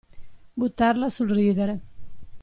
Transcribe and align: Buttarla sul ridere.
Buttarla 0.61 1.09
sul 1.09 1.29
ridere. 1.29 1.79